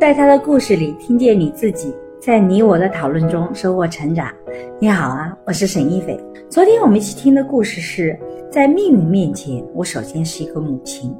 [0.00, 4.32] 在他的故事里听见你自己，在你我的讨论中收获成长。
[4.80, 6.16] 你好啊，我是沈一斐。
[6.48, 8.16] 昨天我们一起听的故事是
[8.48, 11.12] 在命运面前，我首先是一个母亲。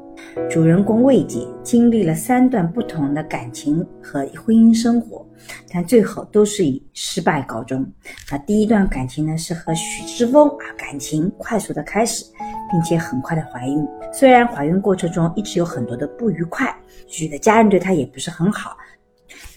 [0.49, 5.27] 主人公魏姐经历了三段不同的感情和婚姻生活，
[5.73, 7.85] 但最后都是以失败告终。
[8.31, 12.23] 那第一段感情呢，是和许之峰啊，感情快速的开始。
[12.69, 16.75] 并且很快的怀孕，虽然怀孕过程中一直有很多的不愉快，
[17.07, 18.77] 许的家人对她也不是很好，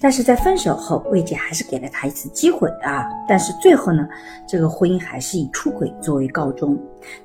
[0.01, 3.09] 但是在分手后，魏姐还是给了他一次机会啊。
[3.29, 4.07] 但是最后呢，
[4.47, 6.79] 这个婚姻还是以出轨作为告终。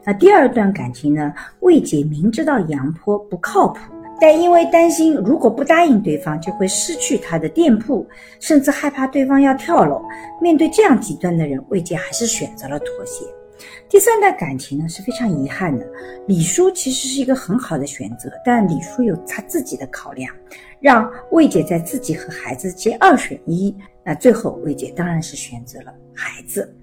[0.03, 3.79] 那第二段感情呢，魏姐明知道杨坡不靠谱，
[4.19, 8.07] 但因为担心如果不答应对方就会失去他的店铺，
[8.39, 10.01] 甚至害怕对方要跳楼，
[10.41, 13.25] 面对这样极端的人，魏姐还是选择了妥协。
[13.89, 15.85] 第三段感情呢是非常遗憾的，
[16.27, 20.33] 李叔其实是一个很好的选择，但李叔有他自己的考量，
[20.79, 26.75] 让魏姐在自己和孩子间二选一，那最后魏姐当然是选择了孩子。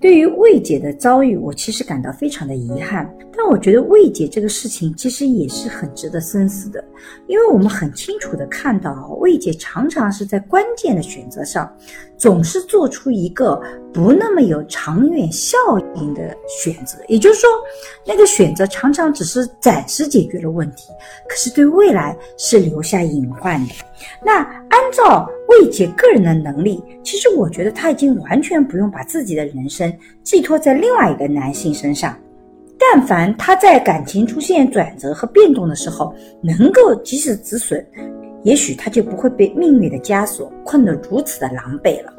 [0.00, 3.08] 对于魏姐的遭遇，我其实感到非常的遗憾。
[3.36, 6.82] 但我觉得魏姐这个事情其实也是很值得深思的，
[7.26, 11.70] 因为我们很清楚的看到啊，魏姐常常是在关键的选择上，
[12.18, 13.60] 总是做出一个
[13.92, 15.56] 不那么有长远效
[15.94, 16.98] 应的选择。
[17.08, 17.48] 也就是说，
[18.06, 20.88] 那个选择常常只是暂时解决了问题，
[21.28, 23.72] 可是对未来是留下隐患的。
[24.24, 32.16] 那按照慰藉个人的能力，其实我觉得他已经完全不用把自己的人生寄托在另外一个男性身上。
[32.78, 37.84] 但凡他在感情出现转折和变动的时候，能够及时止损，
[38.42, 42.12] 也许他就不会被命运的枷锁困得如此的狼狈了。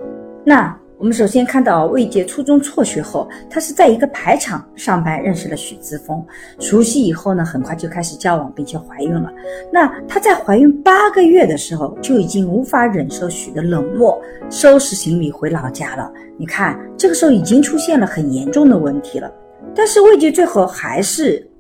[0.46, 0.81] 那。
[1.02, 6.24] 我们首先看到魏杰初中辍学后，他是在一个排场上班认识了许之峰，
[6.60, 9.34] 熟悉以后呢，很快就开始交往，并且怀孕了。
[9.74, 16.08] 那他在怀孕八个月的时候，就已经无法忍受许的冷漠，收拾行李回老家了。
[16.38, 19.34] 你看，这个时候已经出现了很严重的问题了。
[19.74, 21.51] 但是魏杰最后还是。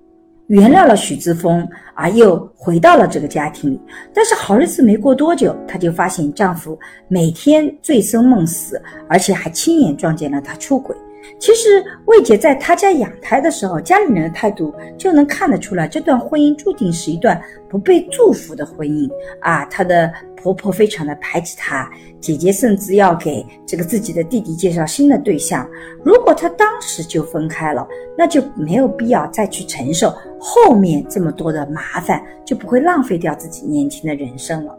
[0.51, 3.79] 原谅了许之峰，而又回到了这个家庭。
[4.13, 10.94] 但是好日子没过多久，她就发现丈夫每天醉生梦死，而且还亲眼撞见了她出轨。
[11.39, 19.63] 其实魏姐在她家养胎的时候，家里人的态度就能看得出来，这段婚姻注定是一段不被祝福的婚姻啊！
[19.66, 20.12] 她的。
[20.44, 21.88] 婆婆非常的排斥她，
[22.19, 25.69] 姐姐甚至要给这个自己的弟弟介绍新的对象。
[26.03, 27.88] 如果她当时就分开了，
[28.18, 34.75] 那就没有必要再去承受后面这么多的麻烦，就不会浪费掉自己年轻的人生了。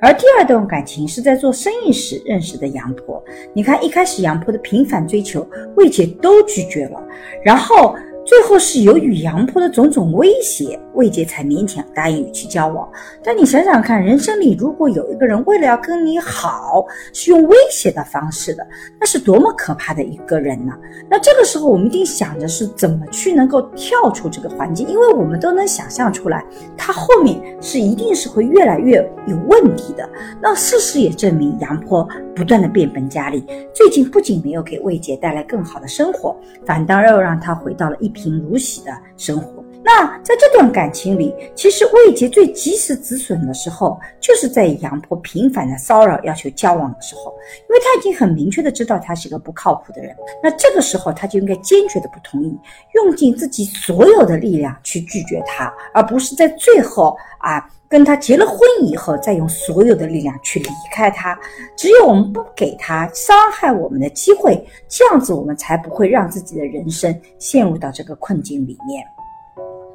[0.00, 3.22] 而第二段感情是在做生意时认识的杨婆。
[3.52, 7.00] 你看，一开始杨婆的频繁追求，魏姐都拒绝了，
[7.44, 7.94] 然后。
[8.26, 12.90] 最后是由于杨婆的种种威胁，魏杰才勉强答应与其交往。
[13.22, 18.66] 但你想想看，人生里如果有一个人为了要跟你好，是用威胁的方式的，
[18.98, 20.72] 那是多么可怕的一个人呢？
[21.10, 26.42] 那这个时候我们一定想着是怎么去能够跳出这个环境，因为我们都能想象出来，
[26.78, 30.08] 他后面是一定是会越来越有问题的。
[30.40, 33.44] 那事实也证明，杨婆不断的变本加厉，
[33.74, 36.34] 最近不仅没有给魏杰带来更好的生活，
[36.64, 38.14] 反倒又让他回到了一。
[38.14, 39.60] 贫如洗的生活。
[39.86, 47.34] 那在这段感情里，其实魏杰最及时止损的时候，就是在杨婆频繁的骚扰、要求交往的时候，
[47.68, 50.16] 因为他已经很明确的知道他是个不靠谱的人。
[50.42, 52.58] 那这个时候，他就应该坚决的不同意，
[52.94, 61.38] 用尽自己所有的力量去拒绝他，而不是在最后啊跟他结了婚以后，再用所有的力量去离开他。
[61.76, 69.04] 只有我们不给他伤害我们的机会，这样子我们才不会让自己的人生陷入到这个困境里面。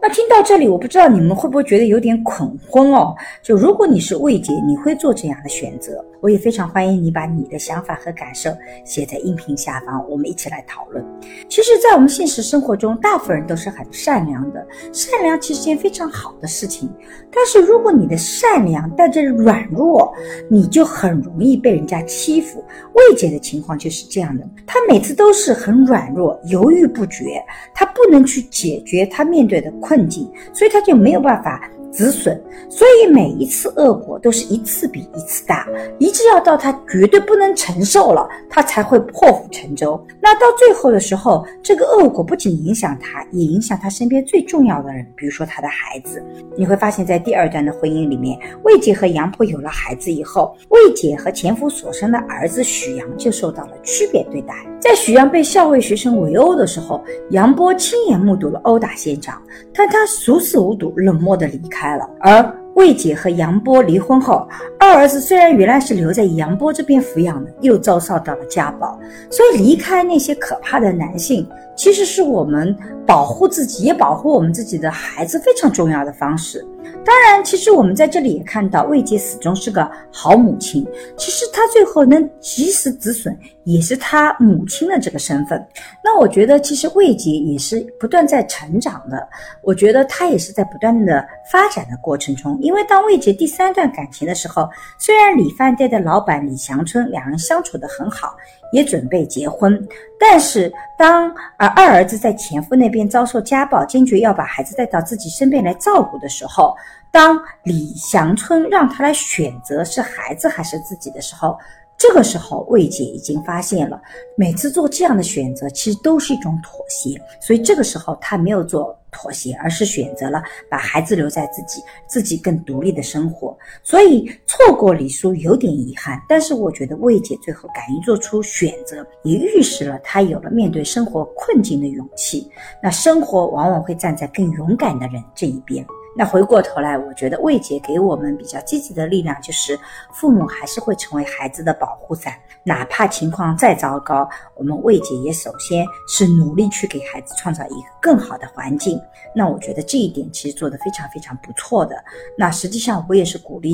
[0.10, 3.16] 听到这里，我不知道你们会不会觉得有点恐婚哦？
[3.42, 6.04] 就如果你是魏姐，你会做这样的选择？
[6.22, 8.50] 我也非常欢迎你把你的想法和感受
[8.84, 11.04] 写在音频下方，我们一起来讨论。
[11.48, 16.90] 其实，在我们现实生活中，大部分人都是很善良的，善良其实件非常好的事情。
[17.32, 20.14] 但是，如果你的善良带着软弱，
[20.50, 22.64] 你就很容易被人家欺负。
[22.94, 27.42] 魏姐的情况就是这样的，她每次都是很软弱，犹豫不决，
[27.74, 31.70] 她不能去解决她面对的困境，所以她就没有办法。
[31.92, 32.40] 止损，
[32.70, 40.02] 所以每一次恶果都是一次比一次大，一直要到他绝对不能承受了，他才会破釜沉舟。
[40.22, 46.24] 那到最后的时候，这个恶果不仅影响他，也影响他身边最重要的人，比如说他的孩子。
[46.58, 54.54] 你会发现在第二段的婚姻里面，魏姐和杨婆有了孩子以后，魏姐和前夫所生的儿子许阳就受到了区别对待。
[54.80, 59.42] 在许阳被校尉学生围殴的时候，杨波亲眼目睹了殴打现场，
[59.74, 61.80] 但他熟视无睹，冷漠的离开。
[61.80, 64.46] 开了，而魏姐和杨波离婚后，
[64.78, 69.00] 二儿子虽然原来是留在杨波这边抚养的，又遭受到了家暴，
[69.32, 71.48] 所以离开那些可怕的男性，
[71.78, 72.76] 其实是我们
[73.08, 76.68] 保护自己也保护我们自己的孩子非常重要的方式。
[77.10, 80.86] 当然，其实我们在这里也看到，魏姐始终是个好母亲。
[81.18, 85.60] 其实她最后能及时止损，也是她母亲的这个身份。
[86.04, 89.28] 那我觉得，其实魏姐也是不断在成长的。
[89.64, 92.56] 我觉得她也是在不断的发展的过程中。
[92.62, 94.70] 因为当魏姐第三段感情的时候，
[95.00, 98.36] 虽然李饭店的老板李祥春两人相处的很好，
[98.72, 99.84] 也准备结婚，
[100.20, 106.76] 但是当而二儿子在前夫那边遭受家暴，坚决要把孩子带到自己身边来照顾的时候，
[107.10, 111.58] 当李祥春让他来选择是孩子还是自己的时候，
[111.98, 113.98] 这个时候魏姐已经发现了，
[114.36, 123.58] 每次做这样的选择其实都是一种妥协，所以这个时候她没有做妥协，而是选择了把孩子留在自己，自己更独立的生活。
[123.84, 132.50] 所以错过李叔有点遗憾，但是我觉得魏姐最后敢于做出选择，也预示了她有了面对生活困境的勇气。
[132.82, 135.86] 那生活往往会站在更勇敢的人这一边。
[136.20, 139.80] 那回过头来，我觉得魏姐给我们比较积极的力量，就是
[140.12, 149.00] 父母还是会成为孩子的保护伞，哪怕情况再糟糕，我们魏姐也首先是努力去给孩子创造一个更好的环境。
[149.34, 151.96] 那我觉得这一点其实做得非常非常不错的。
[152.38, 153.72] 那实际上我也是鼓励，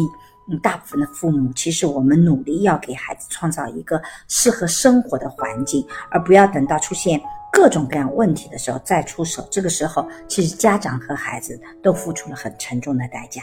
[0.48, 7.19] 嗯，大部分的父母，其实我们努力要给孩子创造一个适合生活的环境，而不要等到出现。
[7.56, 13.42] 各种各样问题的时候再出手，这个时候其实家长和孩子都付出了很沉重的代价。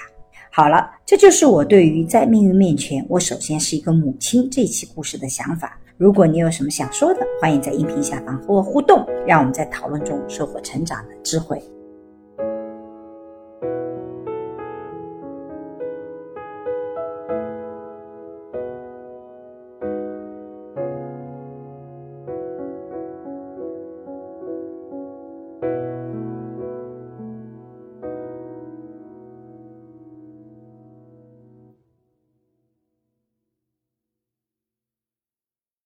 [0.51, 5.79] 好了，这就是我对于在命运面前，我首先是一个母亲这一期故事的想法。
[5.97, 11.63] 如果你有什么想说的，欢迎在音频下方和我互动，让我们在讨论中收获成长的智慧。